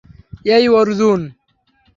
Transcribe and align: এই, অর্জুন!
এই, 0.45 0.65
অর্জুন! 0.71 1.19